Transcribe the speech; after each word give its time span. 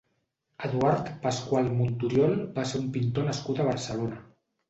Eduard 0.67 1.11
Pascual 1.25 1.69
Monturiol 1.81 2.33
va 2.55 2.65
ser 2.71 2.81
un 2.85 2.89
pintor 2.97 3.29
nascut 3.31 3.61
a 3.61 3.67
Barcelona. 3.71 4.19